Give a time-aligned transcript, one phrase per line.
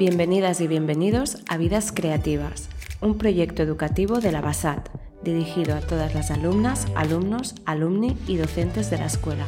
[0.00, 2.70] Bienvenidas y bienvenidos a Vidas Creativas,
[3.02, 4.88] un proyecto educativo de la BASAT,
[5.22, 9.44] dirigido a todas las alumnas, alumnos, alumni y docentes de la escuela.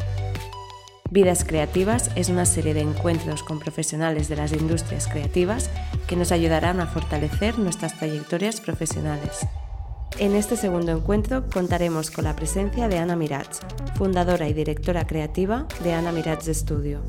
[1.11, 5.71] Vidas Creativas es una serie de encuentros con profesionales de las industrias creativas
[6.07, 9.47] que nos ayudarán a fortalecer nuestras trayectorias profesionales.
[10.19, 13.61] En este segundo encuentro contaremos con la presencia de Ana Mirats,
[13.95, 17.01] fundadora y directora creativa de Ana Mirats Studio.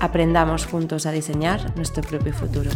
[0.00, 2.70] Aprendamos juntos a diseñar nuestro propio futuro.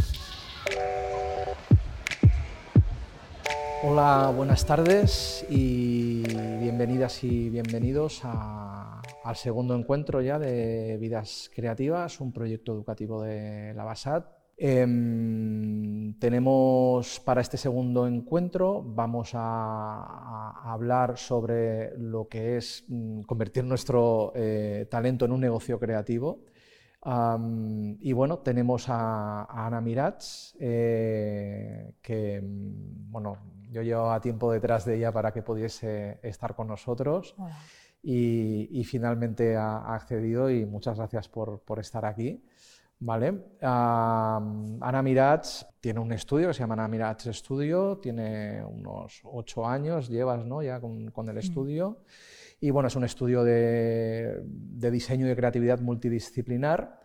[3.83, 6.23] Hola, buenas tardes y
[6.61, 13.84] bienvenidas y bienvenidos al segundo encuentro ya de Vidas Creativas, un proyecto educativo de la
[13.84, 14.25] BASAT.
[14.56, 23.64] Em, tenemos para este segundo encuentro, vamos a, hablar sobre lo que es mm, convertir
[23.64, 26.45] nuestro eh, talento en un negocio creativo
[27.03, 33.39] y bueno, tenemos a, Ana Mirats, eh, que mm, bueno,
[33.70, 37.34] yo llevaba tiempo detrás de ella para que pudiese estar con nosotros
[38.03, 42.42] y, finalmente ha, accedido y muchas gracias por, por estar aquí.
[43.03, 43.33] ¿Vale?
[43.62, 50.11] Ana Mirats tiene un estudio que se llama Ana Mirats Studio, tiene unos ocho años,
[50.11, 50.62] llevas ¿no?
[50.62, 51.39] ya con, con el mm.
[52.61, 54.42] Y bueno, es un estudio de,
[54.91, 57.00] diseño y creatividad multidisciplinar.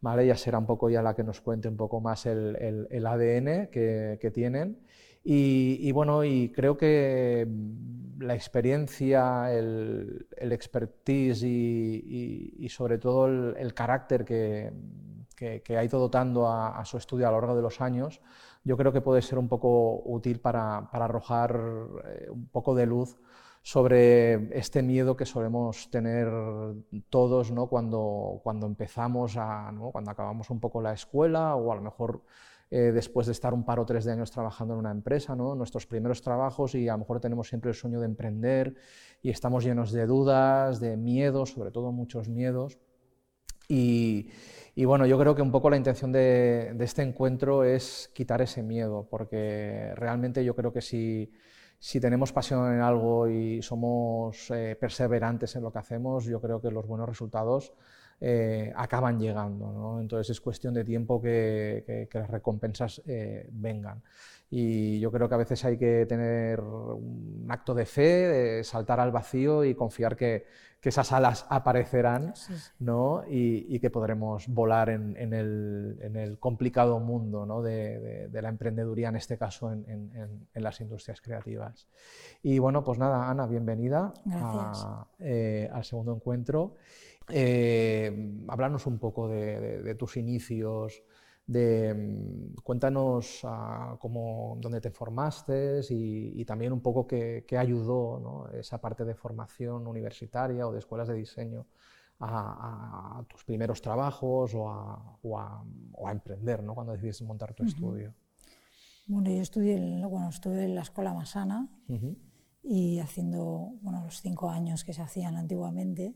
[0.00, 0.24] ¿vale?
[0.24, 4.30] Ella será un poco ya la que nos cuente un poco más el, ADN que,
[4.34, 4.78] tienen.
[5.24, 7.46] Y, bueno, y creo que
[8.18, 14.72] la experiencia, el, expertise y, sobre todo el, carácter que,
[15.76, 18.20] ha ido dotando a, su estudio a lo largo de los años,
[18.62, 21.58] yo creo que puede ser un poco útil para, para arrojar
[22.04, 23.18] eh, un poco de luz
[23.62, 26.28] sobre este miedo que solemos tener
[27.10, 27.66] todos ¿no?
[27.66, 32.22] cuando, cuando empezamos, a, cuando acabamos un poco la escuela o a lo mejor
[32.70, 35.54] eh, después de estar un par o tres de años trabajando en una empresa, ¿no?
[35.54, 38.74] nuestros primeros trabajos y a lo mejor tenemos siempre el sueño de emprender
[39.22, 42.78] y estamos llenos de dudas, de miedos, sobre todo muchos miedos.
[43.68, 44.30] Y,
[44.74, 48.40] y bueno, yo creo que un poco la intención de, de este encuentro es quitar
[48.42, 51.32] ese miedo, porque realmente yo creo que si
[51.78, 56.60] si tenemos pasión en algo y somos eh, perseverantes en lo que hacemos, yo creo
[56.60, 57.72] que los buenos resultados
[58.20, 59.98] eh, acaban llegando.
[60.00, 64.02] Entonces es cuestión de tiempo que, las recompensas eh, vengan.
[64.50, 68.98] Y yo creo que a veces hay que tener un acto de fe, de saltar
[68.98, 70.46] al vacío y confiar que,
[70.80, 72.32] que esas alas aparecerán
[72.78, 73.24] ¿no?
[73.28, 77.62] y, que podremos volar en, en, el, en el, complicado mundo ¿no?
[77.62, 79.84] de, de, la emprendeduría, en este caso en,
[80.54, 81.88] en, las industrias creativas.
[82.42, 84.14] Y bueno, pues nada, Ana, bienvenida
[85.18, 86.76] eh, al segundo encuentro.
[87.30, 91.02] Eh, hablarnos un poco de, tus inicios,
[91.48, 98.80] de, mm, cuéntanos uh, cómo, dónde te formaste y, también un poco qué, ayudó esa
[98.80, 101.66] parte de formación universitaria o de escuelas de diseño
[102.20, 106.74] a, tus primeros trabajos o a, emprender ¿no?
[106.74, 108.14] cuando decidiste montar tu estudio.
[109.06, 111.68] Bueno, yo estudié, bueno, estuve en la escuela Masana
[112.62, 116.14] y haciendo bueno, los cinco años que se hacían antiguamente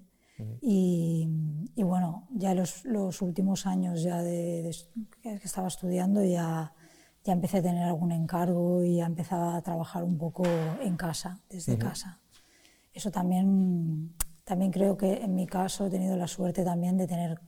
[0.60, 1.28] y,
[1.76, 4.74] bueno, ya los, los últimos años ya de,
[5.22, 6.72] que estaba estudiando ya,
[7.24, 10.44] ya empecé a tener algún encargo y ya empezaba a trabajar un poco
[10.80, 12.20] en casa, desde casa.
[12.92, 17.40] Eso también, también creo que en mi caso he tenido la suerte también de, tener,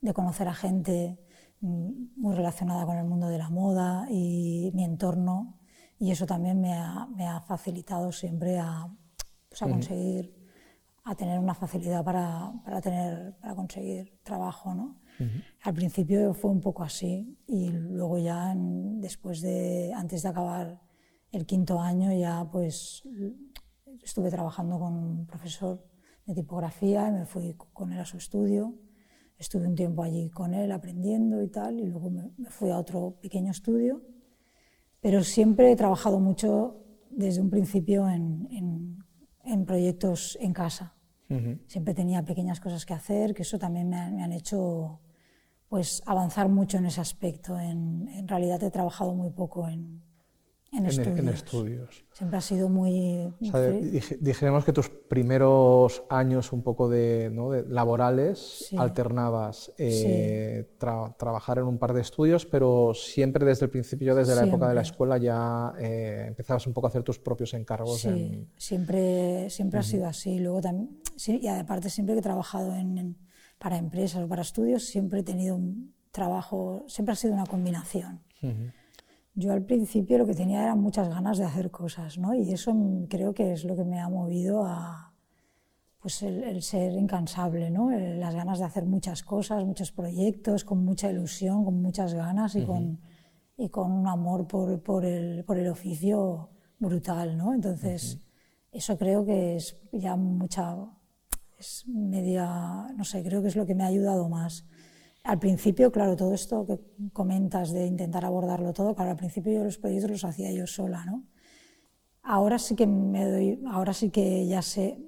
[0.00, 1.18] de conocer a gente
[1.60, 5.58] mm, muy relacionada con el mundo de la moda y mi entorno.
[5.98, 8.88] Y eso también me ha, me ha facilitado siempre a,
[9.48, 10.39] pues a conseguir
[11.04, 14.74] a tener una facilidad para, para, tener, para conseguir trabajo.
[14.74, 15.00] ¿no?
[15.62, 20.80] Al principio fue un poco así y luego ya después de, antes de acabar
[21.32, 23.02] el quinto año ya pues
[24.02, 25.84] estuve trabajando con un profesor
[26.26, 28.74] de tipografía y me fui con él a su estudio.
[29.38, 33.18] Estuve un tiempo allí con él aprendiendo y tal y luego me, fui a otro
[33.22, 34.02] pequeño estudio.
[35.00, 39.00] Pero siempre he trabajado mucho desde un principio en, en
[39.44, 40.94] en proyectos en casa.
[41.66, 45.00] Siempre tenía pequeñas cosas que hacer, que eso también me, me han hecho
[45.68, 47.58] pues, avanzar mucho en ese aspecto.
[47.58, 50.02] En, en realidad he trabajado muy poco en,
[50.72, 52.04] en, estudios.
[52.12, 53.32] Siempre ha sido muy...
[54.20, 57.50] dijéramos que tus primeros años un poco de, ¿no?
[57.50, 64.14] de laborales alternabas eh, trabajar en un par de estudios, pero siempre desde el principio,
[64.14, 67.52] desde la época de la escuela, ya eh, empezabas un poco a hacer tus propios
[67.54, 68.00] encargos.
[68.00, 70.38] Sí, siempre, siempre ha sido así.
[70.38, 73.16] Luego también, y aparte siempre que he trabajado en,
[73.58, 75.60] para empresas o para estudios, siempre he tenido
[76.10, 78.20] trabajo, siempre ha sido una combinación.
[79.34, 82.34] Yo al principio lo que tenía eran muchas ganas de hacer cosas, ¿no?
[82.34, 82.74] Y eso
[83.08, 85.10] creo que es lo que me ha movido a
[86.00, 87.90] pues el, ser incansable, ¿no?
[87.90, 92.64] las ganas de hacer muchas cosas, muchos proyectos, con mucha ilusión, con muchas ganas y,
[92.64, 92.98] con,
[93.58, 97.52] y con un amor por, por, el, por el oficio brutal, ¿no?
[97.52, 98.18] Entonces,
[98.72, 100.74] eso creo que es ya mucha,
[101.60, 104.64] es media, no sé, creo que es lo que me ha ayudado más.
[105.22, 106.80] Al principio, claro, todo esto que
[107.12, 111.04] comentas de intentar abordarlo todo, claro, al principio yo los proyectos los hacía yo sola,
[111.04, 111.24] ¿no?
[112.22, 115.06] Ahora sí que me doy, ahora sí que ya sé,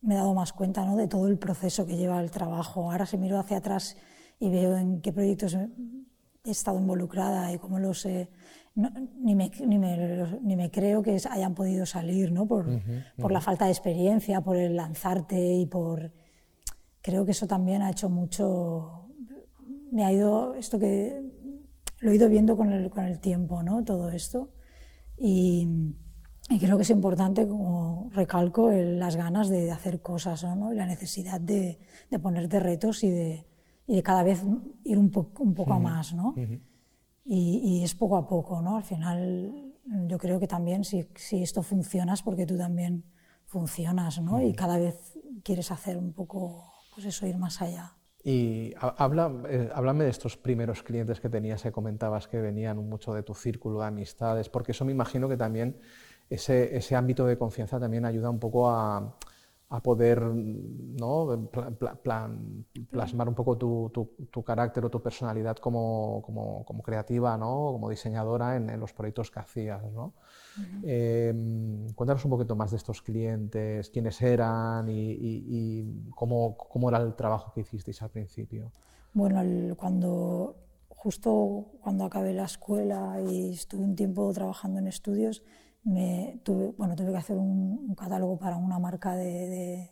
[0.00, 0.96] me he dado más cuenta ¿no?
[0.96, 2.90] de todo el proceso que lleva el trabajo.
[2.90, 3.96] Ahora si miro hacia atrás
[4.38, 8.30] y veo en qué proyectos he estado involucrada y cómo los he...
[8.78, 12.46] ni, me, ni, me, ni, me, creo que hayan podido salir, ¿no?
[12.46, 12.66] Por,
[13.18, 16.12] por la falta de experiencia, por el lanzarte y por...
[17.00, 19.08] Creo que eso también ha hecho mucho...
[19.90, 20.54] Me ha ido...
[20.54, 21.22] Esto que...
[22.00, 23.82] Lo he ido viendo con el, con el tiempo, ¿no?
[23.84, 24.52] Todo esto.
[25.18, 25.66] Y
[26.50, 30.72] y creo que es importante, como recalco, las ganas de, hacer cosas ¿no?
[30.72, 31.78] y la necesidad de,
[32.10, 33.46] de ponerte retos y de,
[33.86, 34.42] y de, cada vez
[34.84, 36.14] ir un, un poco a más.
[36.14, 36.34] ¿no?
[37.28, 38.62] Y, y, es poco a poco.
[38.62, 38.76] ¿no?
[38.76, 39.74] Al final,
[40.06, 43.04] yo creo que también si, si esto funciona es porque tú también
[43.44, 44.40] funcionas ¿no?
[44.40, 47.92] y cada vez quieres hacer un poco, pues eso, ir más allá.
[48.24, 53.14] Y habla, eh, háblame de estos primeros clientes que tenías, que comentabas que venían mucho
[53.14, 55.78] de tu círculo de amistades, porque eso me imagino que también
[56.28, 59.16] ese, ese ámbito de confianza también ayuda un poco a,
[59.70, 61.50] a poder ¿no?
[62.90, 63.90] plasmar un poco tu,
[64.30, 67.72] tu, carácter o tu personalidad como, como, como creativa, ¿no?
[67.72, 69.82] como diseñadora en, los proyectos que hacías.
[69.92, 70.14] ¿no?
[70.82, 76.98] Em, cuéntanos un poquito más de estos clientes, quiénes eran y, y, cómo, cómo, era
[76.98, 78.72] el trabajo que hicisteis al principio.
[79.12, 79.42] Bueno,
[79.76, 80.56] cuando,
[80.88, 85.42] justo cuando acabé la escuela y estuve un tiempo trabajando en estudios,
[85.84, 89.90] me tuve, bueno, tuve que hacer un, catálogo para una marca de,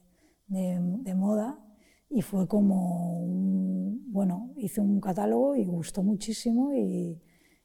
[0.49, 1.59] de, moda
[2.09, 3.25] y fue como,
[4.09, 7.21] bueno, hice un catálogo y gustó muchísimo y,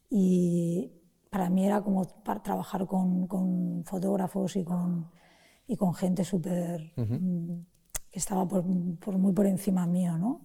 [0.09, 0.91] y
[1.29, 5.12] para mí era como para trabajar con, con fotógrafos y con,
[5.67, 7.62] y con gente súper, mm,
[8.09, 8.65] que estaba por,
[9.00, 10.41] por, muy por encima mío, ¿no?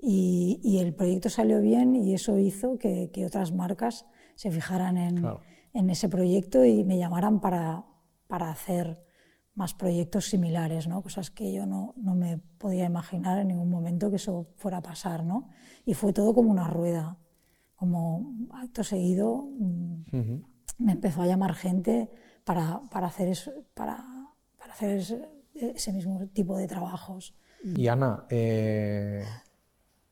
[0.00, 4.96] Y, y, el proyecto salió bien y eso hizo que, que otras marcas se fijaran
[4.96, 5.24] en
[5.72, 7.84] en ese proyecto y me llamaran para,
[8.26, 9.04] para hacer
[9.54, 11.02] más proyectos similares, ¿no?
[11.02, 14.82] cosas que yo no, no, me podía imaginar en ningún momento que eso fuera a
[14.82, 15.24] pasar.
[15.24, 15.48] ¿no?
[15.84, 17.18] Y fue todo como una rueda,
[17.74, 20.04] como acto seguido mm,
[20.78, 22.08] me empezó a llamar gente
[22.44, 24.04] para, para hacer, eso, para,
[24.56, 27.34] para hacer ese, ese, mismo tipo de trabajos.
[27.64, 29.24] Y Ana, eh,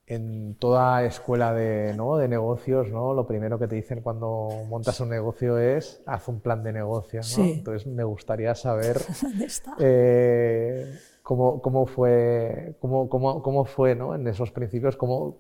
[0.07, 2.17] en toda escuela de, ¿no?
[2.17, 3.13] de negocios, ¿no?
[3.13, 7.21] lo primero que te dicen cuando montas un negocio es haz un plan de negocio.
[7.37, 7.45] ¿no?
[7.45, 8.99] Entonces me gustaría saber
[9.81, 14.15] eh, cómo, cómo, fue, cómo, cómo, cómo fue ¿no?
[14.15, 14.97] en esos principios.
[14.97, 15.39] Cómo,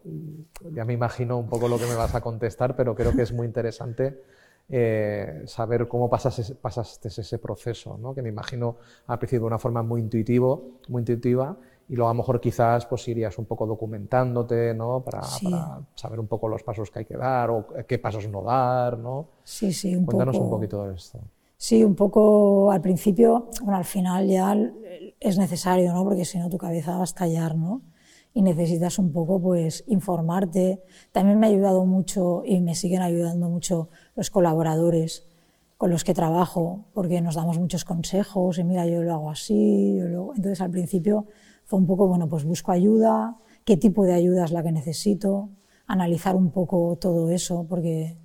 [0.73, 3.33] ya me imagino un poco lo que me vas a contestar, pero creo que es
[3.33, 4.21] muy interesante.
[4.69, 8.17] Eh, saber cómo pasaste, pasaste ese proceso, ¿no?
[8.17, 11.57] que me imagino al principio de una forma muy, intuitivo, muy intuitiva
[11.89, 15.03] y luego a lo mejor quizás pues irías un poco documentándote, ¿no?
[15.05, 15.23] Para,
[15.95, 19.29] saber un poco los pasos que hay que dar o qué pasos no dar, ¿no?
[19.45, 21.21] Sí, sí, un Cuéntanos un poquito de esto.
[21.57, 24.57] Sí, un poco al principio, bueno, al final ya
[25.21, 26.05] es necesario, ¿no?
[26.05, 27.83] Porque si no tu cabeza va a estallar, ¿no?
[28.35, 30.83] Y necesitas un poco, pues, informarte.
[31.13, 35.27] También me ha ayudado mucho y me siguen ayudando mucho los colaboradores
[35.79, 39.97] con los que trabajo, porque nos damos muchos consejos y mira, yo lo hago así,
[39.99, 40.35] yo lo...
[40.35, 41.27] entonces al principio
[41.67, 45.51] fue un poco, bueno, pues busco ayuda, qué tipo de ayuda es la que necesito,
[45.87, 48.17] analizar un poco todo eso, porque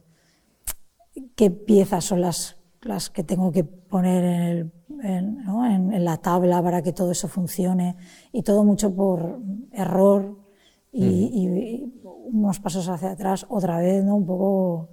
[1.36, 4.70] qué piezas son las, las que tengo que poner
[5.04, 7.98] en, en, la tabla para que todo eso funcione,
[8.32, 9.40] y todo mucho por
[9.72, 10.38] error
[10.92, 11.94] y, y,
[12.32, 14.16] unos pasos hacia atrás, otra vez, ¿no?
[14.16, 14.90] Un poco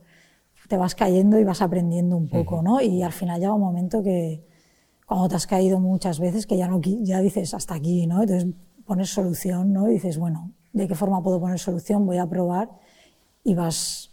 [0.69, 2.81] te vas cayendo y vas aprendiendo un poco, ¿no?
[2.81, 4.48] Y al final llega un momento que,
[5.09, 8.23] cuando te has caído muchas veces que ya, no, ya dices hasta aquí, ¿no?
[8.23, 8.51] Entonces
[8.85, 9.89] pones solución, ¿no?
[9.89, 12.05] Y dices, bueno, ¿de qué forma puedo poner solución?
[12.05, 12.69] Voy a probar
[13.43, 14.11] y vas,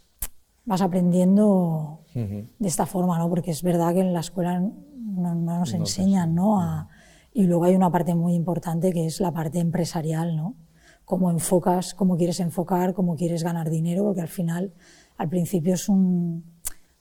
[0.64, 3.28] vas aprendiendo de esta forma, ¿no?
[3.30, 6.62] Porque es verdad que en la escuela no, nos enseñan, ¿no?
[6.62, 6.88] A,
[7.34, 10.56] y luego hay una parte muy importante que es la parte empresarial, ¿no?
[11.04, 14.72] Cómo enfocas, cómo quieres enfocar, cómo quieres ganar dinero, porque al final,
[15.18, 16.55] al principio es un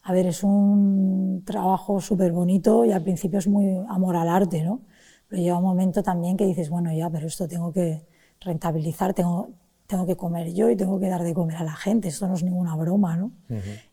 [0.06, 4.62] a ver, es un trabajo súper bonito y al principio es muy amor al arte,
[4.62, 4.82] ¿no?
[5.28, 8.06] Pero llega un momento también que dices, bueno, ya, pero esto tengo que
[8.38, 9.48] rentabilizar, tengo,
[9.86, 12.34] tengo que comer yo y tengo que dar de comer a la gente, esto no
[12.34, 13.32] es ninguna broma, ¿no?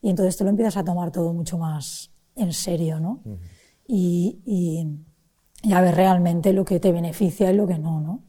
[0.02, 3.22] Y entonces te lo empiezas a tomar todo mucho más en serio, ¿no?
[3.88, 4.42] y,
[5.64, 8.24] y, a ver realmente lo que te beneficia y lo que no, ¿no?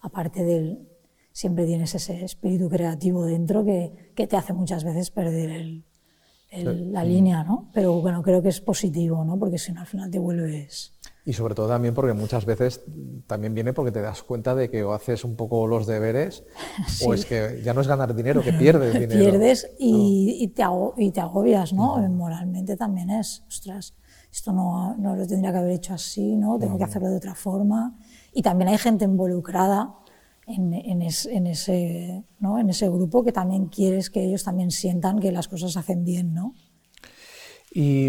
[0.00, 0.88] Aparte del...
[1.32, 5.85] Siempre tienes ese espíritu creativo dentro que, que te hace muchas veces perder el,
[6.64, 7.70] la línea, ¿no?
[7.72, 9.38] Pero bueno, creo que es positivo, ¿no?
[9.38, 10.92] Porque si no, al final te vuelves...
[11.24, 12.82] Y sobre todo también porque muchas veces
[13.26, 16.44] también viene porque te das cuenta de que o haces un poco los deberes
[17.04, 19.18] o es que ya no es ganar dinero, que pierdes dinero.
[19.18, 20.62] Pierdes y, y, te,
[20.98, 21.96] y te agobias, ¿no?
[22.10, 23.96] Moralmente también es, ostras,
[24.30, 26.58] esto no, no, lo tendría que haber hecho así, ¿no?
[26.58, 27.98] Tengo que hacerlo de otra forma.
[28.32, 29.96] Y también hay gente involucrada
[30.46, 32.58] en, en, en, ese, ¿no?
[32.58, 36.04] en ese grupo que también quieres que ellos también sientan que las cosas se hacen
[36.04, 36.54] bien, ¿no?
[37.72, 38.08] Y,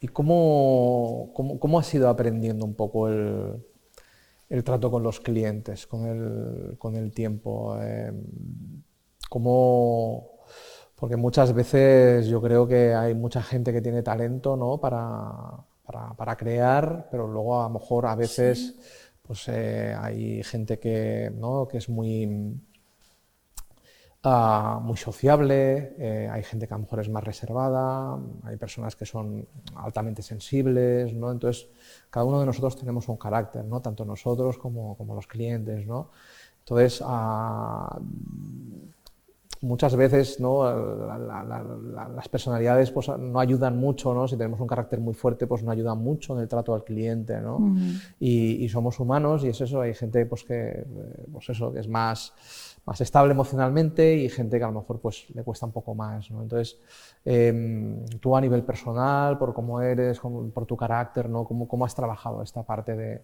[0.00, 3.62] y cómo, cómo, cómo, has ido aprendiendo un poco el,
[4.48, 7.78] el trato con los clientes, con el, con el tiempo.
[7.80, 8.12] Eh,
[9.28, 10.40] ¿Cómo,
[10.96, 14.78] porque muchas veces yo creo que hay mucha gente que tiene talento ¿no?
[14.80, 15.30] para,
[15.84, 18.76] para, para crear, pero luego a lo mejor a veces
[19.30, 21.68] pues eh, hay gente que, ¿no?
[21.68, 22.26] que es muy,
[24.24, 28.96] uh, muy sociable, eh, hay gente que a lo mejor es más reservada, hay personas
[28.96, 29.46] que son
[29.76, 31.30] altamente sensibles, ¿no?
[31.30, 31.68] entonces
[32.10, 33.80] cada uno de nosotros tenemos un carácter, ¿no?
[33.80, 35.86] tanto nosotros como, como los clientes.
[35.86, 36.10] ¿no?
[36.58, 38.00] Entonces, uh,
[39.62, 40.64] muchas veces ¿no?
[42.14, 44.26] las personalidades pues, no ayudan mucho, ¿no?
[44.26, 47.40] si tenemos un carácter muy fuerte, pues no ayudan mucho en el trato al cliente.
[47.40, 47.76] ¿no?
[48.18, 50.84] y, somos humanos y es eso, hay gente pues, que,
[51.32, 52.32] pues eso, que es más,
[52.86, 56.30] más estable emocionalmente y gente que a lo mejor pues, le cuesta un poco más.
[56.30, 56.42] ¿no?
[56.42, 56.78] Entonces,
[57.24, 61.44] em, tú a nivel personal, por cómo eres, por tu carácter, ¿no?
[61.44, 63.22] ¿Cómo, ¿cómo has trabajado esta parte de,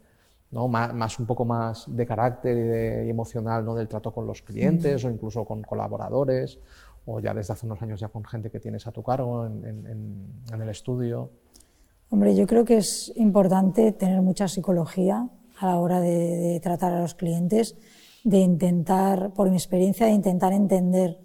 [0.57, 0.69] ¿no?
[0.69, 3.75] Más, un poco más de carácter y, de, emocional ¿no?
[3.75, 6.59] del trato con los clientes o incluso con colaboradores
[7.05, 10.63] o ya desde hace unos años ya con gente que tienes a tu cargo en,
[10.63, 11.31] el estudio?
[12.09, 17.03] Hombre, yo creo que es importante tener mucha psicología a la hora de, tratar a
[17.03, 17.77] los clientes,
[18.25, 21.21] de intentar, por mi experiencia, de intentar entender,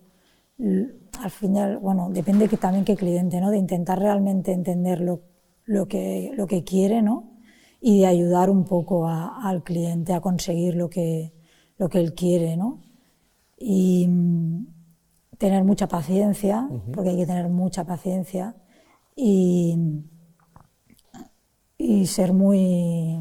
[0.59, 3.49] al final, bueno, depende que, también qué cliente, ¿no?
[3.49, 5.21] De intentar realmente entender lo,
[5.65, 7.30] lo, que, lo que quiere, ¿no?
[7.81, 11.33] Y de ayudar un poco al cliente a conseguir lo que,
[11.77, 12.79] lo que él quiere, ¿no?
[13.57, 14.67] Y mm,
[15.39, 18.55] tener mucha paciencia, porque hay que tener mucha paciencia,
[19.15, 19.75] y,
[21.79, 23.17] y ser muy,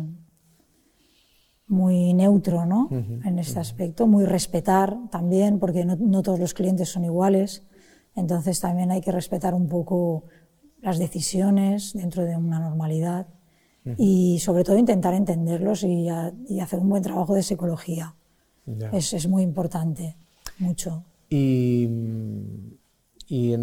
[1.67, 2.89] muy neutro ¿no?
[2.91, 7.67] en este aspecto, muy respetar también, porque no, no, todos los clientes son iguales,
[8.15, 10.25] entonces también hay que respetar un poco
[10.83, 13.27] las decisiones dentro de una normalidad
[13.97, 18.15] y sobre todo intentar entenderlos y, hacer un buen trabajo de psicología.
[18.93, 20.17] Es, es, muy importante,
[20.59, 21.05] mucho.
[21.29, 21.89] ¿Y,
[23.27, 23.57] y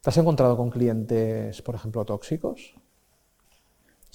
[0.00, 2.74] te has encontrado con clientes, por ejemplo, tóxicos?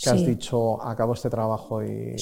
[0.01, 2.15] Que has dicho, acabo este trabajo y,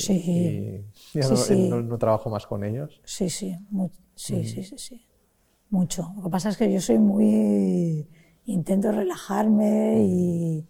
[1.13, 3.00] ya no, trabajo más con ellos.
[3.06, 3.56] Sí, sí,
[4.16, 5.06] sí, sí, sí, sí,
[5.70, 6.12] mucho.
[6.18, 8.08] Lo que pasa es que yo soy muy...
[8.46, 10.68] Intento relajarme y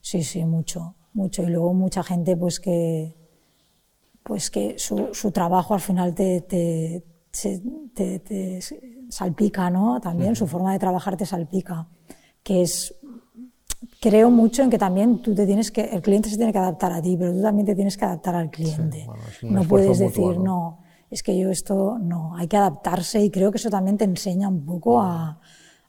[0.00, 1.42] Sí, sí, mucho, mucho.
[1.42, 3.16] Y luego mucha gente pues que,
[4.22, 8.60] pues que su, su trabajo al final te, te, te,
[9.08, 10.00] salpica, ¿no?
[10.00, 11.88] También su forma de trabajar te salpica.
[12.42, 12.94] Que es,
[14.00, 16.92] creo mucho en que también tú te tienes que, el cliente se tiene que adaptar
[16.92, 19.06] a ti, pero tú también te tienes que adaptar al cliente.
[19.42, 20.80] no puedes decir, ¿no?
[21.10, 24.48] es que yo esto, no, hay que adaptarse y creo que eso también te enseña
[24.48, 25.40] un poco a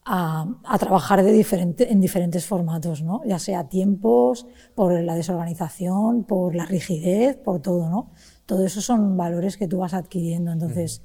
[0.05, 3.21] a, trabajar de diferente, en diferentes formatos, ¿no?
[3.25, 7.89] ya sea tiempos, por la desorganización, por la rigidez, por todo.
[7.89, 8.11] ¿no?
[8.45, 10.51] Todo eso son valores que tú vas adquiriendo.
[10.51, 11.03] Entonces,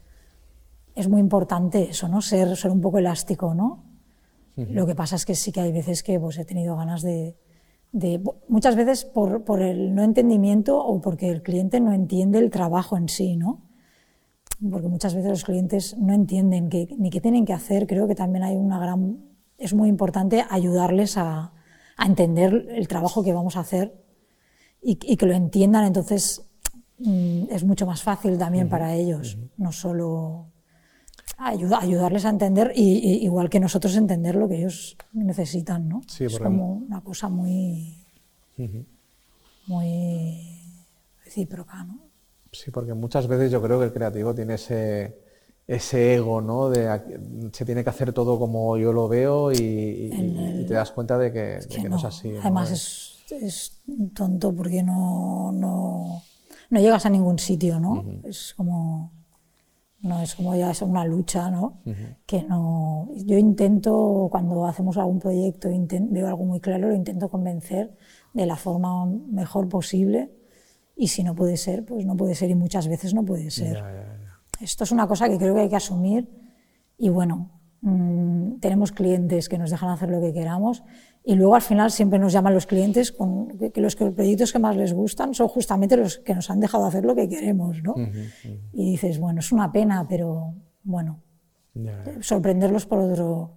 [0.95, 2.23] es muy importante eso, ¿no?
[2.23, 3.55] ser, ser un poco elástico.
[3.55, 3.85] ¿no?
[4.57, 7.37] Lo que pasa es que sí que hay veces que pues, he tenido ganas de,
[7.93, 12.50] de muchas veces por, por, el no entendimiento o porque el cliente no entiende el
[12.50, 13.65] trabajo en sí, ¿no?
[14.71, 17.87] Porque muchas veces los clientes no entienden ni qué tienen que hacer.
[17.87, 19.19] Creo que también hay una gran,
[19.59, 21.53] es muy importante ayudarles a,
[21.97, 23.95] a entender el trabajo que vamos a hacer
[24.83, 25.85] y, y que lo entiendan.
[25.85, 26.43] Entonces
[26.99, 30.47] mm, es mucho más fácil también para ellos, no solo
[31.39, 36.03] ayuda, ayudarles a entender y, igual que nosotros entender lo que ellos necesitan, ¿no?
[36.19, 37.97] es como una cosa muy,
[39.67, 40.61] muy
[41.25, 42.06] recíproca, ¿no?
[42.57, 45.19] Sí, porque muchas veces yo creo que el creativo tiene ese,
[45.67, 46.71] ese ego, ¿no?
[46.71, 51.33] De se tiene que hacer todo como yo lo veo y, te das cuenta de
[51.33, 52.35] que, no, es así.
[52.41, 53.83] Además es, es,
[54.15, 56.23] tonto porque no, no,
[56.71, 58.05] no, llegas a ningún sitio, ¿no?
[58.25, 59.13] Es como
[60.01, 61.81] no es como ya es una lucha, ¿no?
[62.27, 63.09] Que no.
[63.25, 67.97] Yo intento, cuando hacemos algún proyecto, veo algo muy claro, lo intento convencer
[68.33, 70.31] de la forma mejor posible
[70.97, 73.83] y si no puede ser, pues no puede ser y muchas veces no puede ser.
[74.61, 76.26] Esto es una cosa que creo que hay que asumir
[76.97, 77.50] y bueno,
[77.83, 80.83] mm, tenemos clientes que nos dejan hacer lo que queramos
[81.23, 84.75] y luego al final siempre nos llaman los clientes con que, los, proyectos que más
[84.76, 87.95] les gustan son justamente los que nos han dejado hacer lo que queremos, ¿no?
[88.73, 91.21] Y dices, bueno, es una pena, pero bueno,
[92.21, 93.57] sorprenderlos por otro,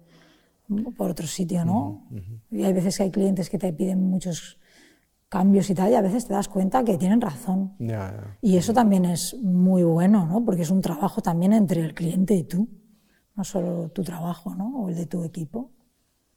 [0.96, 2.06] por otro sitio, ¿no?
[2.50, 4.58] Y hay veces que hay clientes que te piden muchos
[5.30, 7.76] cambios y tal, y a veces te das cuenta que tienen razón.
[8.42, 10.44] Y eso también es muy bueno, ¿no?
[10.44, 12.68] Porque es un trabajo también entre el cliente y tú,
[13.36, 14.82] no solo tu trabajo, ¿no?
[14.82, 15.70] O el de tu equipo.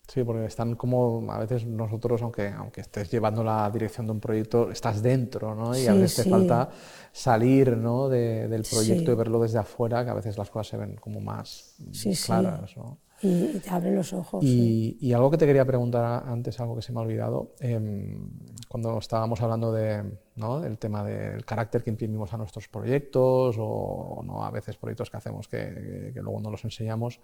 [0.07, 4.19] Sí, porque están como a veces nosotros, aunque, aunque estés llevando la dirección de un
[4.19, 5.75] proyecto, estás dentro, ¿no?
[5.75, 6.69] Y a veces te falta
[7.11, 8.09] salir ¿no?
[8.09, 11.77] del proyecto y verlo desde afuera, que a veces las cosas se ven como más
[12.25, 12.99] claras, ¿no?
[13.23, 14.43] Y te abre los ojos.
[14.43, 18.29] Y, y, algo que te quería preguntar antes, algo que se me ha olvidado, em,
[18.67, 20.03] cuando estábamos hablando de,
[20.35, 20.59] ¿no?
[20.59, 25.17] del tema del carácter que imprimimos a nuestros proyectos o, no a veces proyectos que
[25.17, 27.21] hacemos que, que luego no los enseñamos,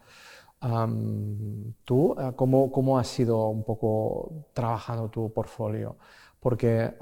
[1.85, 5.97] ¿Tú eh, cómo, cómo has sido un poco trabajando tu portfolio?
[6.39, 6.93] Porque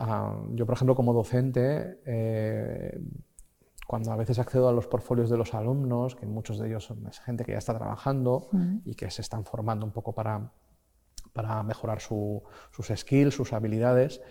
[0.54, 3.00] yo, por ejemplo, como docente, eh,
[3.88, 7.10] cuando a veces accedo a los portfolios de los alumnos, que muchos de ellos son
[7.26, 8.50] gente que ya está trabajando
[8.84, 10.52] y que se están formando un poco para,
[11.32, 12.42] para mejorar sus
[12.94, 14.22] skills, sus habilidades,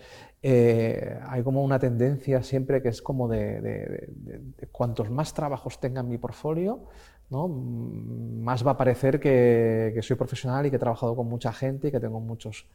[0.43, 6.01] eh, hay como una tendencia siempre que es como de, de, cuantos más trabajos tenga
[6.01, 6.85] en mi portfolio,
[7.31, 7.47] ¿no?
[7.47, 11.91] más va a parecer que, soy profesional y que he trabajado con mucha gente y
[11.91, 12.67] que tengo muchos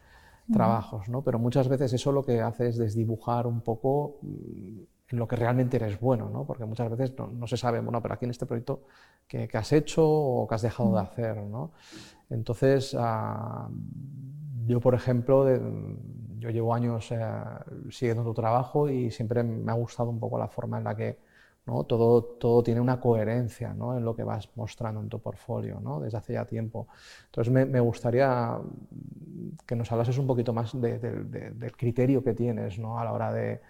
[0.52, 1.22] trabajos, ¿no?
[1.22, 4.80] pero muchas veces eso lo que hace es desdibujar un poco mm,
[5.12, 6.44] en lo que realmente eres bueno, ¿no?
[6.44, 8.82] porque muchas veces no, se sabe, bueno, pero aquí en este proyecto,
[9.28, 11.36] ¿qué, has hecho o qué has dejado de hacer?
[11.36, 11.72] ¿no?
[12.30, 13.68] Entonces, ah,
[14.66, 15.46] yo, por ejemplo,
[16.38, 17.20] yo llevo años eh,
[17.90, 21.18] siguiendo tu trabajo y siempre me ha gustado un poco la forma en la que
[21.66, 21.84] ¿no?
[21.84, 26.00] Todo, todo tiene una coherencia en lo que vas mostrando en tu portfolio ¿no?
[26.00, 26.88] desde hace ya tiempo.
[27.26, 28.58] Entonces me, gustaría
[29.66, 32.98] que nos hablases un poquito más del criterio que tienes ¿no?
[32.98, 33.60] a la hora de,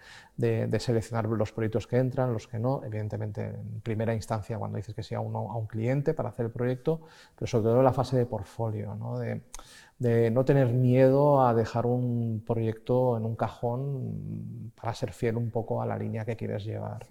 [0.79, 5.03] seleccionar los proyectos que entran, los que no, evidentemente en primera instancia cuando dices que
[5.03, 7.01] sí a, a un cliente para hacer el proyecto,
[7.35, 9.19] pero sobre todo la fase de portfolio, ¿no?
[9.19, 15.51] de, no tener miedo a dejar un proyecto en un cajón para ser fiel un
[15.51, 17.07] poco a la línea que quieres llevar.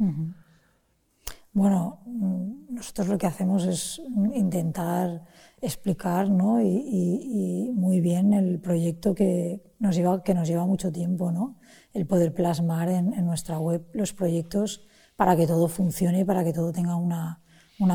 [1.53, 4.01] Bueno, mm, nosotros lo que hacemos es
[4.33, 5.25] intentar
[5.61, 6.59] explicar ¿no?
[6.61, 11.59] y, muy bien el proyecto que nos lleva, que nos lleva mucho tiempo, ¿no?
[11.93, 16.53] el poder plasmar en, nuestra web los proyectos para que todo funcione y para que
[16.53, 17.41] todo tenga una,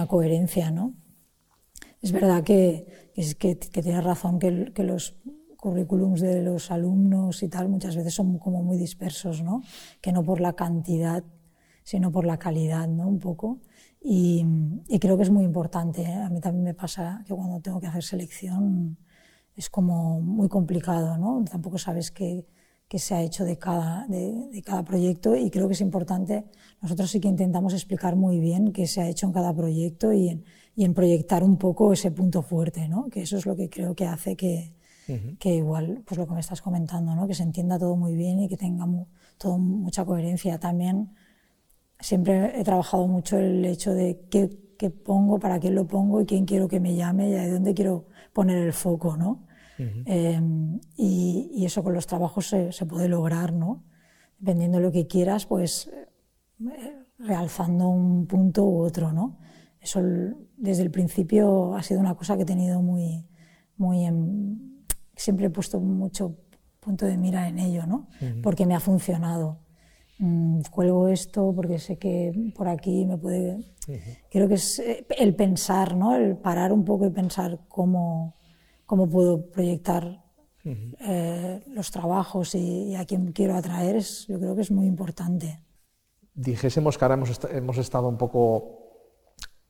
[0.09, 0.71] coherencia.
[0.71, 0.95] ¿no?
[2.01, 5.17] Es verdad que, que, que tienes razón que, que los
[5.57, 9.63] currículums de los alumnos y tal muchas veces son como muy dispersos, ¿no?
[10.01, 11.25] que no por la cantidad
[11.87, 13.07] sino por la calidad, ¿no?
[13.07, 13.61] Un poco.
[14.03, 14.45] Y,
[15.01, 16.03] creo que es muy importante.
[16.03, 16.15] ¿eh?
[16.15, 18.99] A mí también me pasa que cuando tengo que hacer selección
[19.55, 21.45] es como muy complicado, ¿no?
[21.49, 22.45] Tampoco sabes qué,
[22.89, 26.47] qué se ha hecho de cada, de, cada proyecto y creo que es importante.
[26.83, 30.31] Nosotros sí que intentamos explicar muy bien qué se ha hecho en cada proyecto y
[30.31, 30.45] en,
[30.75, 33.09] y en proyectar un poco ese punto fuerte, ¿no?
[33.09, 34.75] Que eso es lo que creo que hace que,
[35.39, 37.29] que igual, pues lo que me estás comentando, ¿no?
[37.29, 38.87] Que se entienda todo muy bien y que tenga
[39.39, 40.59] todo mucha coherencia.
[40.59, 41.11] También
[42.01, 46.27] siempre he trabajado mucho el hecho de qué, qué, pongo, para quién lo pongo y
[46.27, 49.47] quién quiero que me llame y de dónde quiero poner el foco, ¿no?
[49.79, 53.85] Em, y, y, eso con los trabajos se, se, puede lograr, ¿no?
[54.39, 55.91] Dependiendo de lo que quieras, pues
[56.61, 59.39] eh, realzando un punto u otro, ¿no?
[59.79, 60.01] Eso
[60.57, 63.27] desde el principio ha sido una cosa que he tenido muy,
[63.77, 64.07] muy
[65.15, 66.37] siempre he puesto mucho
[66.81, 68.09] punto de mira en ello, ¿no?
[68.43, 69.59] Porque me ha funcionado.
[70.19, 73.75] Mm, cuelgo esto porque sé que por aquí me puede...
[74.31, 76.17] Creo que es eh, el pensar, ¿no?
[76.17, 78.37] El parar un poco y pensar cómo,
[78.85, 80.25] cómo puedo proyectar
[80.65, 85.61] eh, los trabajos y, a quién quiero atraer, es, yo creo que es muy importante.
[86.35, 88.87] Dijésemos que ahora hemos, hemos estado un poco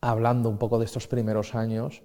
[0.01, 2.01] hablando un poco de estos primeros años.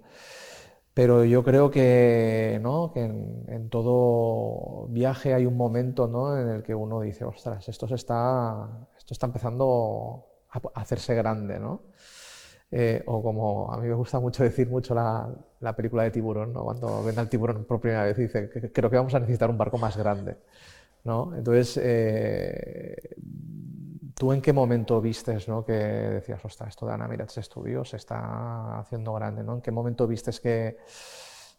[0.95, 2.93] Pero yo creo que, ¿no?
[2.93, 6.39] que en, todo viaje hay un momento ¿no?
[6.39, 11.59] en el que uno dice, ostras, esto, se está, esto está empezando a hacerse grande.
[11.59, 11.83] ¿no?
[12.71, 16.53] Eh, o como a mí me gusta mucho decir mucho la, la película de tiburón,
[16.53, 16.65] ¿no?
[16.65, 19.59] cuando ven al tiburón por primera vez y dice, creo que vamos a necesitar un
[19.59, 20.37] barco más grande.
[21.05, 21.35] ¿no?
[21.37, 23.17] Entonces, eh,
[24.15, 25.65] ¿Tú en qué momento vistes ¿no?
[25.65, 29.43] que decías, ostras, esto de Ana Mirats Estudios se está haciendo grande?
[29.43, 29.55] ¿no?
[29.55, 30.79] ¿En qué momento vistes que,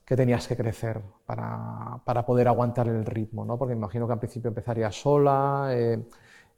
[0.06, 3.46] que tenías que crecer para, para, poder aguantar el ritmo?
[3.46, 3.58] ¿no?
[3.58, 6.04] Porque imagino que al principio empezarías sola, eh,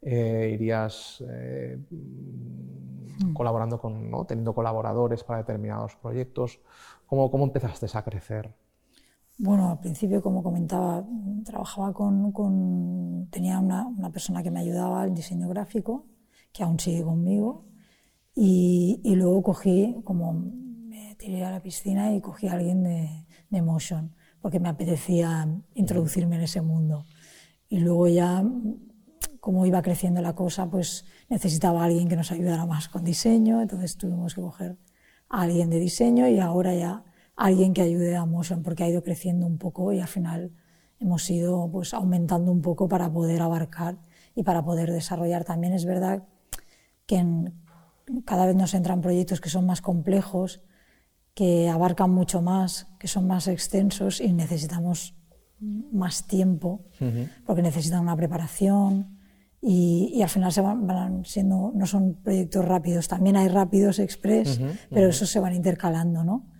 [0.01, 3.33] eh, irías eh, mm.
[3.33, 4.25] colaborando con, ¿no?
[4.25, 6.59] teniendo colaboradores para determinados proyectos.
[7.07, 8.53] ¿Cómo, ¿Cómo empezaste a crecer?
[9.37, 11.05] Bueno, al principio, como comentaba,
[11.43, 16.05] trabajaba con, con tenía una, persona que me ayudaba al diseño gráfico,
[16.53, 17.65] que aún sigue conmigo,
[18.33, 23.25] y, y, luego cogí, como me tiré a la piscina y cogí a alguien de,
[23.49, 27.05] de Motion, porque me apetecía introducirme en ese mundo.
[27.67, 28.43] Y luego ya,
[29.41, 33.97] como iba creciendo la cosa, pues necesitaba alguien que nos ayudara más con diseño, entonces
[33.97, 34.77] tuvimos que coger
[35.29, 37.03] a alguien de diseño y ahora ya
[37.35, 40.51] alguien que ayude a Motion porque ha ido creciendo un poco y al final
[40.99, 43.97] hemos ido pues aumentando un poco para poder abarcar
[44.33, 45.43] y para poder desarrollar.
[45.43, 46.23] También es verdad
[47.05, 47.51] que
[48.25, 50.61] cada vez nos entran proyectos que son más complejos,
[51.33, 55.15] que abarcan mucho más, que son más extensos y necesitamos
[55.59, 56.85] más tiempo
[57.45, 59.19] porque necesitan una preparación
[59.61, 63.07] y, al final se van, siendo no son proyectos rápidos.
[63.07, 66.54] También hay rápidos express pero esos se van intercalando no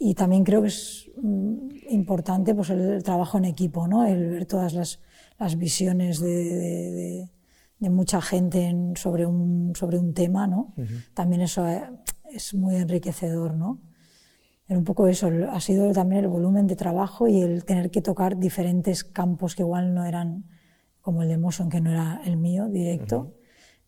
[0.00, 4.06] y también creo que es mm, importante pues, el, trabajo en equipo, ¿no?
[4.06, 5.00] el ver todas las,
[5.38, 7.30] las visiones de, de,
[7.78, 10.46] de, mucha gente sobre, un, sobre un tema.
[10.46, 10.74] ¿no?
[11.14, 11.82] También eso eh,
[12.30, 13.54] es muy enriquecedor.
[13.54, 13.80] ¿no?
[14.68, 18.02] Era un poco eso, ha sido también el volumen de trabajo y el tener que
[18.02, 20.44] tocar diferentes campos que igual no eran
[21.00, 23.34] como el de Moson, que no era el mío directo,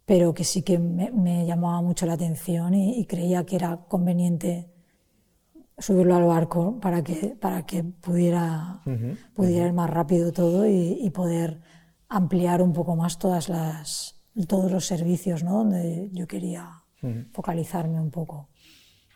[0.07, 3.85] pero que sí que me, me, llamaba mucho la atención y, y creía que era
[3.89, 4.71] conveniente
[5.81, 8.83] subirlo al barco para que, para que pudiera,
[9.35, 11.61] pudiera ir más rápido todo y, poder
[12.09, 15.59] ampliar un poco más todas las, todos los servicios ¿no?
[15.59, 16.85] donde yo quería
[17.33, 18.49] focalizarme un poco.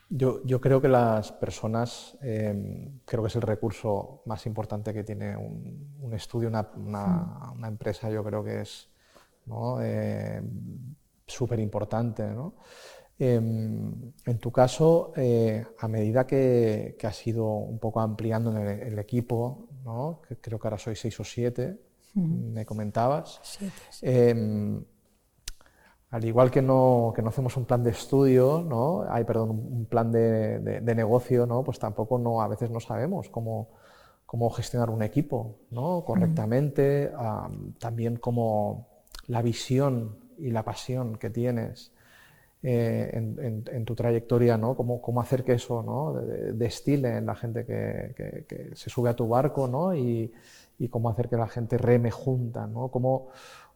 [0.09, 5.03] Yo, yo, creo que las personas, em, creo que es el recurso más importante que
[5.03, 8.88] tiene un, un estudio, una, una, una, empresa, yo creo que es
[11.27, 12.22] súper em, importante.
[12.29, 12.55] ¿no?
[13.18, 18.66] Em, en tu caso, eh, a medida que, que, has ido un poco ampliando el,
[18.66, 20.20] el equipo, ¿no?
[20.27, 21.79] que creo que ahora sois seis o siete,
[22.14, 23.40] me comentabas,
[24.03, 24.83] eh,
[26.11, 29.05] al igual que no, que no, hacemos un plan de estudio, ¿no?
[29.09, 31.64] Hay, perdón, un plan de, de, de, negocio, ¿no?
[31.64, 33.70] pues tampoco no, a veces no sabemos cómo,
[34.27, 36.05] cómo gestionar un equipo ¿no?
[36.05, 38.87] correctamente, um, también como
[39.27, 41.90] la visión y la pasión que tienes
[42.66, 44.74] eh, en, en, tu trayectoria, ¿no?
[44.74, 46.14] Cómo, cómo hacer que eso ¿no?
[46.55, 49.94] destile en la gente que, que, que, se sube a tu barco ¿no?
[49.94, 50.33] y,
[50.79, 52.66] y, cómo hacer que la gente reme junta.
[52.66, 52.88] ¿no?
[52.88, 53.29] Cómo,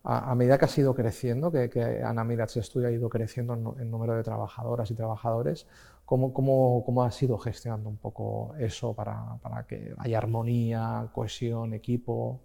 [0.04, 3.52] a, a, medida que has ido creciendo, que, que Ana Mirats Estudio ha ido creciendo
[3.52, 5.66] en, en, número de trabajadoras y trabajadores,
[6.06, 11.74] ¿cómo, cómo, cómo has ido gestionando un poco eso para, para que haya armonía, cohesión,
[11.74, 12.40] equipo?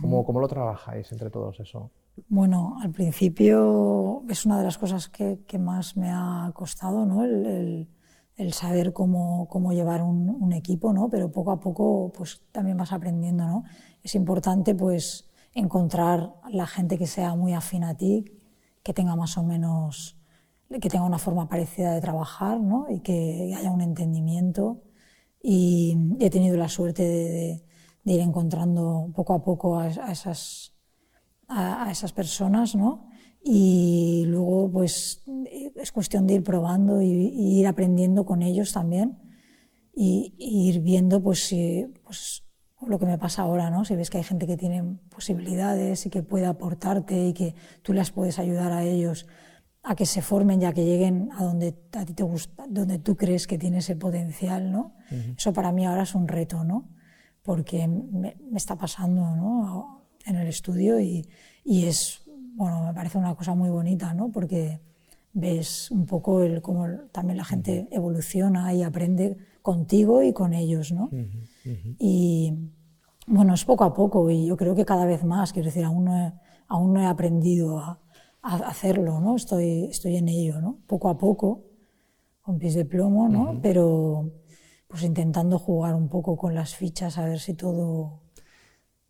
[0.00, 1.90] ¿Cómo, ¿Cómo, lo trabajáis entre todos eso?
[2.28, 7.24] Bueno, al principio es una de las cosas que, más me ha costado, ¿no?
[7.24, 7.88] El,
[8.52, 11.08] saber cómo, llevar un, equipo, ¿no?
[11.10, 13.64] Pero poco a poco, pues también vas aprendiendo, ¿no?
[14.02, 18.24] Es importante, pues, encontrar la gente que sea muy afín a ti,
[18.82, 20.16] que tenga más o menos,
[20.80, 22.86] que tenga una forma parecida de trabajar, ¿no?
[22.90, 24.82] Y que haya un entendimiento.
[25.42, 27.02] Y he tenido la suerte
[28.04, 30.74] de ir encontrando poco a poco a, a esas
[31.50, 33.08] a, a esas personas, ¿no?
[33.42, 35.22] Y luego, pues,
[35.76, 39.18] es cuestión de ir probando y, y ir aprendiendo con ellos también
[39.94, 42.44] y, y ir viendo, pues, si, pues,
[42.86, 43.84] lo que me pasa ahora, ¿no?
[43.84, 47.92] Si ves que hay gente que tiene posibilidades y que puede aportarte y que tú
[47.92, 49.26] les puedes ayudar a ellos
[49.82, 53.16] a que se formen ya que lleguen a donde a ti te gusta, donde tú
[53.16, 54.94] crees que tiene ese potencial, ¿no?
[55.10, 55.36] Uh -huh.
[55.38, 56.90] Eso para mí ahora es un reto, ¿no?
[57.42, 59.99] Porque me, me está pasando, ¿no?
[60.26, 61.26] En el estudio y,
[61.64, 62.22] y, es,
[62.54, 64.30] bueno, me parece una cosa muy bonita, ¿no?
[64.30, 64.80] Porque
[65.32, 70.92] ves un poco el, cómo también la gente evoluciona y aprende contigo y con ellos,
[70.92, 71.04] ¿no?
[71.04, 71.96] Uh -huh, uh -huh.
[71.98, 72.52] Y
[73.26, 76.04] bueno, es poco a poco y yo creo que cada vez más, quiero decir, aún
[76.04, 76.32] no he,
[76.68, 78.00] aún no he aprendido a,
[78.42, 79.36] a hacerlo, ¿no?
[79.36, 80.78] Estoy, estoy en ello, ¿no?
[80.86, 81.64] Poco a poco,
[82.40, 83.42] con pies de plomo, ¿no?
[83.42, 83.60] Uh -huh.
[83.62, 84.30] Pero
[84.88, 88.22] pues intentando jugar un poco con las fichas a ver si todo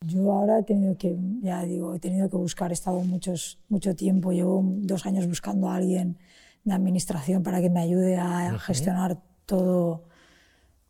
[0.07, 3.95] yo ahora he tenido que, ya digo, he tenido que buscar, he estado muchos, mucho
[3.95, 6.19] tiempo, llevo dos años buscando a alguien
[6.65, 10.05] de administración para que me ayude a gestionar todo,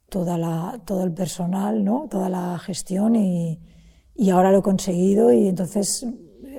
[0.09, 2.07] toda la, todo el personal, ¿no?
[2.09, 3.61] toda la gestión y,
[4.14, 6.07] y ahora lo he conseguido y entonces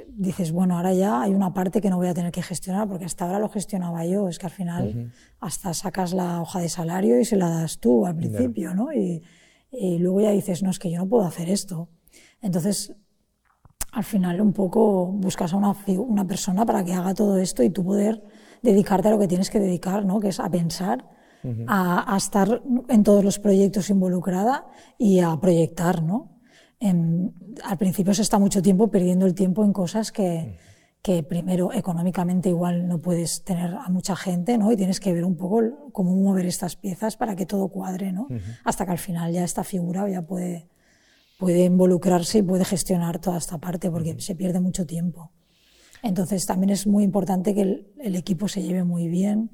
[0.10, 3.06] dices, bueno, ahora ya hay una parte que no voy a tener que gestionar, porque
[3.06, 7.20] hasta ahora lo gestionaba yo, es que al final hasta sacas la hoja de salario
[7.20, 8.92] y se la das tú al principio, ¿no?
[8.94, 9.24] Y,
[9.72, 11.90] y, luego ya dices, no, es que yo no puedo hacer esto.
[12.42, 12.94] Entonces,
[13.92, 17.70] al final un poco buscas a una, una persona para que haga todo esto y
[17.70, 18.24] tú poder
[18.62, 20.20] dedicarte a lo que tienes que dedicar, ¿no?
[20.20, 21.06] Que es a pensar,
[21.68, 24.68] a, a, estar en todos los proyectos involucrada
[25.00, 26.32] y a proyectar, ¿no?
[26.82, 30.58] al principio se está mucho tiempo perdiendo el tiempo en cosas que,
[31.02, 34.72] que, primero económicamente igual no puedes tener a mucha gente, ¿no?
[34.72, 38.28] Y tienes que ver un poco cómo mover estas piezas para que todo cuadre, ¿no?
[38.64, 40.68] Hasta que al final ya esta figura ya puede,
[41.42, 45.32] puede involucrarse y puede gestionar toda esta parte porque se pierde mucho tiempo.
[46.04, 49.50] Entonces también es muy importante que el, el equipo se lleve muy bien,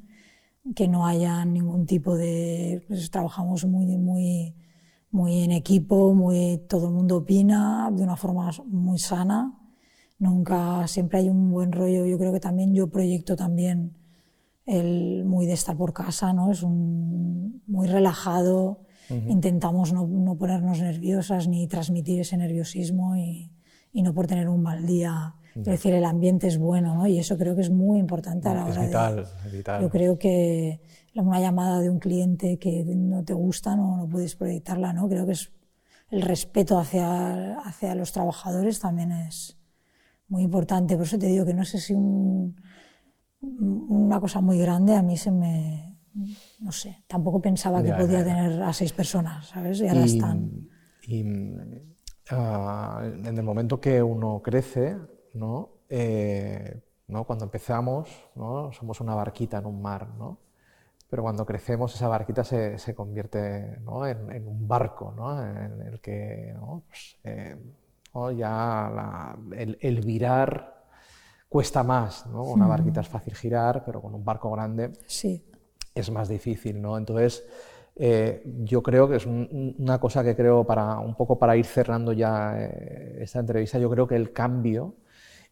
[0.76, 2.84] que no haya ningún tipo de...
[2.88, 4.54] Pues, trabajamos muy, muy
[5.12, 9.58] muy en equipo, muy, todo el mundo opina de una forma muy sana.
[10.19, 12.06] Nunca, siempre hay un buen rollo.
[12.06, 13.97] Yo creo que también yo proyecto también
[14.65, 16.52] el muy de estar por casa, ¿no?
[16.52, 18.82] Es un, muy relajado.
[19.09, 23.51] Intentamos no, no, ponernos nerviosas ni transmitir ese nerviosismo y,
[23.93, 25.35] y no por tener un mal día.
[25.55, 27.07] Es decir, el ambiente es bueno, ¿no?
[27.07, 29.81] Y eso creo que es muy importante a la hora vital, Es vital.
[29.81, 30.81] Yo creo que
[31.15, 35.09] una llamada de un cliente que no te gusta, no, no puedes proyectarla, ¿no?
[35.09, 35.51] Creo que es
[36.09, 39.57] el respeto hacia, hacia los trabajadores también es
[40.27, 40.95] muy importante.
[40.95, 41.93] Por eso te digo que no sé si
[43.41, 45.87] una cosa muy grande a mí se me...
[46.60, 49.80] No sé, tampoco pensaba que podía tener a seis personas, ¿sabes?
[49.82, 50.67] Y ahora están.
[51.08, 51.23] Y
[52.32, 54.97] ah, en el momento que uno crece,
[55.34, 55.69] ¿no?
[55.89, 57.23] Eh, ¿no?
[57.23, 58.71] Cuando empezamos, ¿no?
[58.73, 60.39] somos una barquita en un mar, ¿no?
[61.10, 64.06] pero cuando crecemos esa barquita se, se convierte ¿no?
[64.06, 65.41] en, en, un barco ¿no?
[65.41, 66.84] en el que ¿no?
[66.88, 67.56] Pues, eh,
[68.36, 70.86] ya la, el, el, virar
[71.47, 72.25] cuesta más.
[72.27, 72.43] ¿no?
[72.43, 75.45] Una barquita es fácil girar, pero con un barco grande sí.
[75.99, 76.81] Es más difícil.
[76.81, 76.97] ¿no?
[76.97, 77.45] Entonces,
[77.95, 81.65] eh, yo creo que es un, una cosa que creo para un poco para ir
[81.65, 84.95] cerrando ya eh, esta entrevista, yo creo que el cambio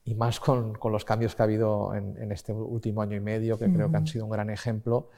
[0.03, 3.19] y más con, con, los cambios que ha habido en, en, este último año y
[3.19, 5.10] medio, que creo que han sido un gran ejemplo,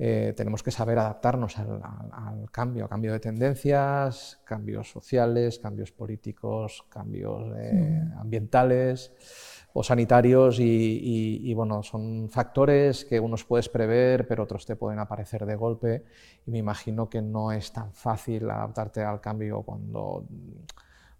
[0.00, 7.54] eh, tenemos que saber adaptarnos al, cambio, cambio de tendencias, cambios sociales, cambios políticos, cambios
[8.18, 9.12] ambientales
[9.74, 15.46] o sanitarios y, bueno, son factores que unos puedes prever, pero otros te pueden aparecer
[15.46, 16.04] de golpe
[16.46, 20.24] y me imagino que no es tan fácil adaptarte al cambio cuando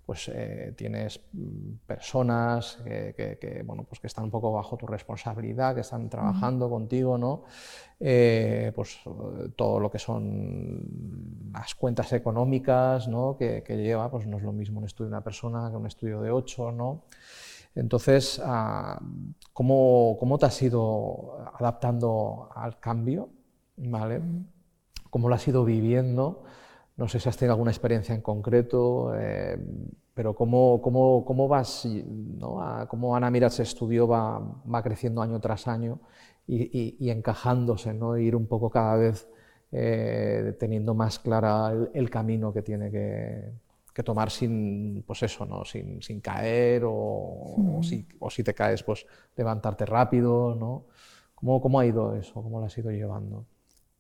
[0.05, 5.75] pues eh, tienes mm, personas que, bueno, pues que están un poco bajo tu responsabilidad,
[5.75, 7.45] que están trabajando contigo, ¿no?
[8.01, 8.99] Eh, pues
[9.55, 13.37] todo lo que son las cuentas económicas ¿no?
[13.39, 16.21] que, lleva, pues no es lo mismo un estudio de una persona que un estudio
[16.21, 17.05] de ocho, ¿no?
[17.75, 19.01] Entonces, ah,
[19.53, 23.31] ¿cómo, ¿cómo, te has ido adaptando al cambio?
[23.77, 24.21] ¿Vale?
[25.11, 26.45] ¿Cómo lo has ido viviendo?
[26.97, 29.59] No sé si has tenido alguna experiencia en concreto, eh,
[30.15, 32.87] pero cómo, cómo, cómo vas, ¿no?
[32.89, 36.01] cómo Ana Mirat se estudió va, va, creciendo año tras año
[36.47, 38.17] y, y, encajándose, ¿no?
[38.19, 39.29] ir un poco cada vez
[39.71, 43.53] eh, teniendo más clara el, camino que tiene que,
[43.93, 45.65] que, tomar sin, pues eso, ¿no?
[45.65, 50.55] sin, sin caer o, o, si, o, si, te caes, pues levantarte rápido.
[50.55, 50.87] ¿no?
[51.35, 52.35] ¿Cómo, ¿Cómo ha ido eso?
[52.35, 53.47] ¿Cómo lo has ido llevando?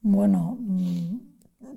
[0.00, 1.16] Bueno, mm,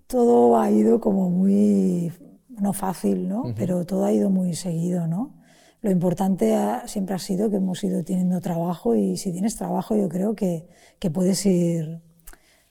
[0.08, 2.12] todo ha ido como muy,
[2.49, 3.54] no fácil, ¿no?
[3.56, 5.36] Pero todo ha ido muy seguido, ¿no?
[5.82, 6.56] Lo importante
[6.88, 10.67] siempre ha sido que hemos ido teniendo trabajo y si tienes trabajo yo creo que,
[10.99, 12.01] que puedes ir...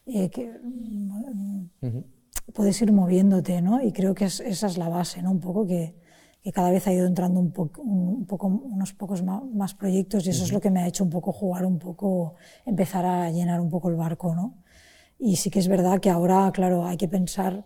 [0.06, 0.52] Eh, que,
[2.52, 3.82] Puedes ir moviéndote, ¿no?
[3.82, 5.30] Y creo que esa es la base, ¿no?
[5.30, 5.96] Un poco que,
[6.42, 10.30] que cada vez ha ido entrando un, poco, un poco, unos pocos más, proyectos y
[10.30, 12.34] eso es lo que me ha hecho un poco jugar un poco,
[12.66, 14.62] empezar a llenar un poco el barco, ¿no?
[15.18, 17.64] Y sí que es verdad que ahora, claro, hay que pensar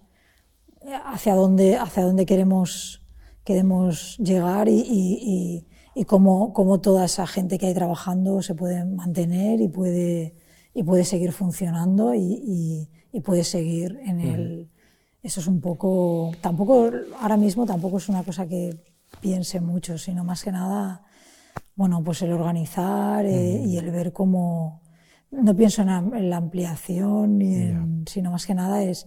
[1.06, 3.02] hacia dónde, hacia dónde queremos,
[3.44, 8.84] queremos llegar y, y, y cómo, cómo, toda esa gente que hay trabajando se puede
[8.84, 10.36] mantener y puede,
[10.72, 14.70] y puede seguir funcionando y, y puede seguir en el...
[15.22, 16.32] Eso es un poco...
[16.40, 16.90] Tampoco,
[17.20, 18.78] ahora mismo tampoco es una cosa que
[19.20, 21.02] piense mucho, sino más que nada,
[21.74, 24.80] bueno, pues el organizar eh, y el ver cómo
[25.30, 27.74] no pienso en la, ampliación, ni
[28.06, 29.06] sino más que nada es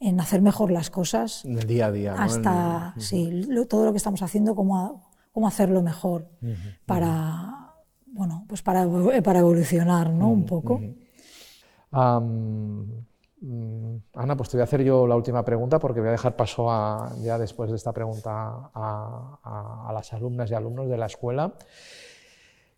[0.00, 1.44] en hacer mejor las cosas.
[1.44, 2.14] En el día a día.
[2.14, 6.28] Hasta, sí, todo lo que estamos haciendo, cómo, cómo hacerlo mejor
[6.86, 7.74] para,
[8.06, 8.86] bueno, pues para,
[9.22, 10.28] para evolucionar, ¿no?
[10.28, 10.80] Un poco.
[11.92, 12.82] Mm,
[14.14, 16.68] Ana, pues te voy a hacer yo la última pregunta porque voy a dejar paso
[17.22, 21.52] ya después de esta pregunta a, a las alumnas y alumnos de la escuela.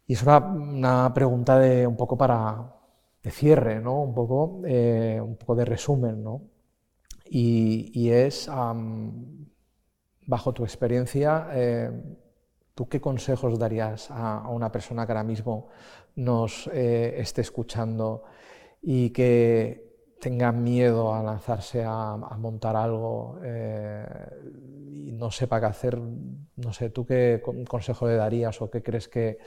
[0.07, 2.75] Y es una, pregunta de un poco para
[3.23, 4.03] de cierre, ¿no?
[4.03, 6.23] un, poco, eh, un poco de resumen.
[6.23, 6.43] ¿no?
[7.25, 8.51] Y, es,
[10.27, 11.91] bajo tu experiencia, eh,
[12.75, 15.69] ¿tú qué consejos darías a, una persona que ahora mismo
[16.17, 18.25] nos eh, esté escuchando
[18.83, 19.94] y que
[20.25, 25.99] tenga miedo a lanzarse a, montar algo y no sepa qué hacer?
[26.57, 29.39] No sé, ¿tú qué consejo le darías o qué crees que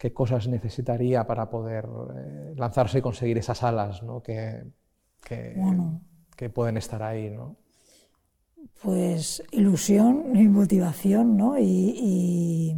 [0.00, 4.22] qué cosas necesitaría para poder eh, lanzarse y conseguir esas alas ¿no?
[4.22, 4.64] que,
[5.22, 7.28] que, pueden estar ahí.
[7.28, 7.56] ¿no?
[8.82, 11.58] Pues ilusión y motivación ¿no?
[11.58, 12.74] y,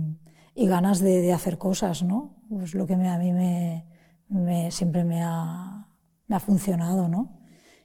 [0.57, 2.03] y, ganas de, de, hacer cosas.
[2.03, 2.35] ¿no?
[2.49, 3.87] Pues lo que a mí me,
[4.29, 5.87] me, siempre me ha,
[6.27, 7.09] me ha funcionado.
[7.09, 7.41] ¿no?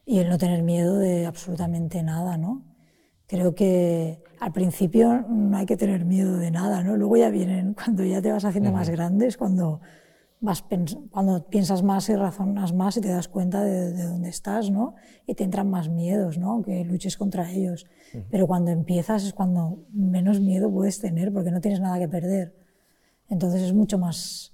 [0.06, 2.38] Y el no tener miedo de absolutamente nada.
[2.38, 2.66] ¿no?
[3.28, 6.96] Creo que al principio no hay que tener miedo de nada, ¿no?
[6.96, 9.82] Luego ya vienen, cuando ya te vas haciendo más grandes, cuando,
[10.40, 10.64] vas
[11.12, 14.96] cuando piensas más y razonas más y te das cuenta de, dónde estás, ¿no?
[15.26, 16.62] Y te entran más miedos, ¿no?
[16.62, 17.86] Que luches contra ellos.
[18.30, 22.56] Pero cuando empiezas es cuando menos miedo puedes tener porque no tienes nada que perder.
[23.30, 24.54] Entonces es mucho más,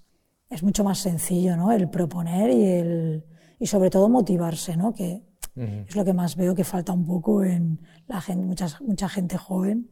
[0.49, 1.71] es mucho más sencillo, ¿no?
[1.71, 3.25] El proponer y, el,
[3.59, 4.93] y sobre todo motivarse, ¿no?
[4.93, 5.23] Que
[5.55, 9.37] es lo que más veo que falta un poco en la gente, mucha, mucha gente
[9.37, 9.89] joven,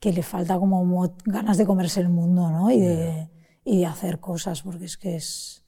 [0.00, 2.70] que le falta como ganas de comerse el mundo ¿no?
[2.70, 3.28] y, de,
[3.64, 5.64] y de hacer cosas, porque es que es,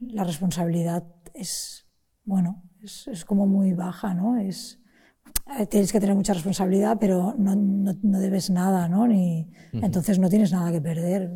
[0.00, 1.86] la responsabilidad es,
[2.24, 4.38] bueno, es, es como muy baja, ¿no?
[4.38, 4.80] Es,
[5.58, 9.06] eh, tienes que tener mucha responsabilidad, pero no, no, no debes nada, ¿no?
[9.06, 11.30] Ni, Entonces no tienes nada que perder.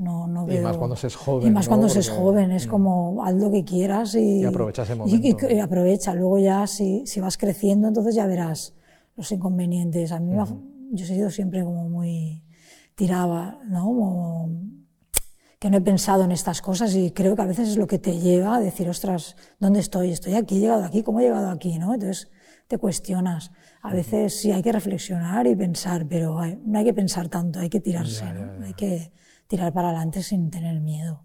[0.00, 0.62] No, no veo...
[0.62, 1.48] Y más cuando se es joven.
[1.48, 2.70] Y más cuando se es joven, es mm.
[2.70, 5.46] como haz lo que quieras y, y aprovecha ese momento.
[5.50, 6.14] Y, aprovecha.
[6.14, 8.74] Luego ya si, si, vas creciendo, entonces ya verás
[9.14, 10.10] los inconvenientes.
[10.12, 10.34] A mí
[10.92, 12.42] yo he sido siempre como muy
[12.94, 13.84] tiraba, ¿no?
[13.84, 14.48] Como
[15.58, 17.98] que no he pensado en estas cosas y creo que a veces es lo que
[17.98, 20.12] te lleva a decir, ostras, ¿dónde estoy?
[20.12, 21.78] Estoy aquí, he llegado aquí, ¿cómo he llegado aquí?
[21.78, 21.92] ¿no?
[21.92, 22.30] Entonces
[22.68, 23.52] te cuestionas.
[23.82, 27.68] A veces sí hay que reflexionar y pensar, pero no hay que pensar tanto, hay
[27.68, 28.64] que tirarse, ¿no?
[28.64, 29.12] Hay que
[29.50, 31.24] tirar para adelante sin tener miedo.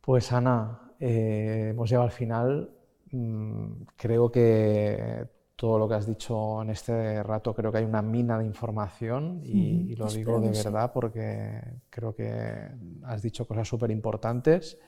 [0.00, 2.70] Pues Ana, eh, hemos llegado al final.
[3.12, 8.00] Mm, creo que todo lo que has dicho en este rato, creo que hay una
[8.00, 11.60] mina de información y, lo digo de verdad porque
[11.90, 12.24] creo que
[13.02, 14.78] has dicho cosas súper importantes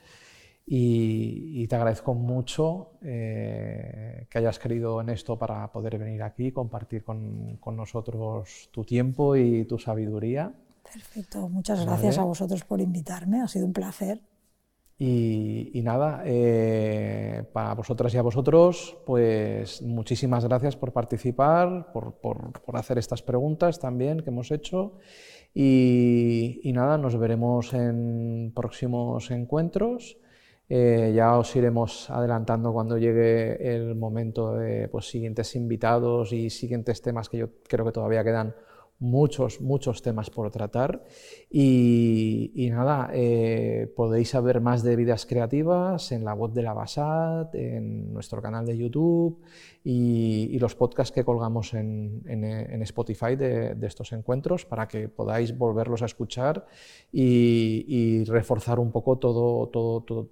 [0.65, 7.03] y, te agradezco mucho eh, que hayas querido en esto para poder venir aquí, compartir
[7.03, 10.53] con, con nosotros tu tiempo y tu sabiduría.
[10.91, 14.21] Perfecto, muchas gracias a vosotros por invitarme, ha sido un placer.
[15.03, 22.51] Y, nada, eh, para vosotras y a vosotros, pues muchísimas gracias por participar, por, por,
[22.75, 24.99] hacer estas preguntas también que hemos hecho.
[25.55, 30.17] Y, nada, nos veremos en próximos encuentros.
[30.69, 37.01] Eh, ya os iremos adelantando cuando llegue el momento de pues, siguientes invitados y siguientes
[37.01, 38.53] temas que yo creo que todavía quedan
[39.01, 41.03] muchos, muchos temas por tratar.
[41.49, 47.53] Y, nada, eh, podéis saber más de vidas creativas en la web de la Basat,
[47.55, 49.41] en nuestro canal de YouTube
[49.83, 52.21] y, los podcasts que colgamos en,
[52.83, 56.67] Spotify de, estos encuentros para que podáis volverlos a escuchar
[57.11, 60.29] y, reforzar un poco todo, todo,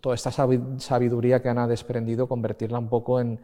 [0.00, 3.40] toda esta sabiduría que han desprendido, convertirla un poco en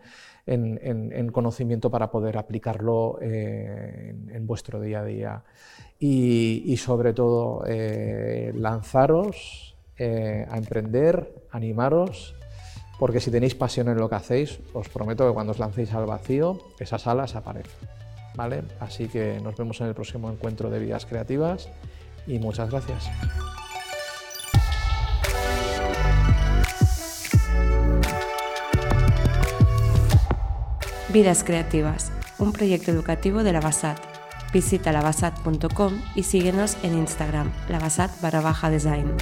[0.46, 5.42] en, conocimiento para poder aplicarlo eh, en, vuestro día a día.
[5.98, 12.35] Y, sobre todo, eh, lanzaros eh, a emprender, animaros,
[12.98, 16.07] porque si tenéis pasión en lo que hacéis, os prometo que cuando os lancéis al
[16.07, 17.88] vacío, esas alas aparecen.
[18.35, 18.62] ¿vale?
[18.80, 21.68] Así que nos vemos en el próximo encuentro de Vidas Creativas
[22.26, 23.09] y muchas gracias.
[31.15, 33.99] Vidas Creativas, un proyecto educativo de la BASAT.
[34.53, 39.15] Visita lavasat.com y síguenos en Instagram, lavasat barra baja design.